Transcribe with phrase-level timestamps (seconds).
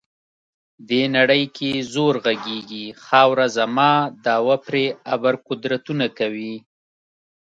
[0.89, 3.91] دې نړۍ کې زور غږیږي، خاوره زما
[4.25, 6.55] دعوه پرې ابر قدرتونه کوي.